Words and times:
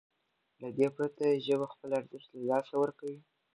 له 0.61 0.69
دې 0.77 0.87
پرته 0.95 1.25
ژبه 1.45 1.67
خپل 1.73 1.89
ارزښت 1.99 2.29
له 2.35 2.41
لاسه 2.49 2.73
ورکوي. 2.79 3.19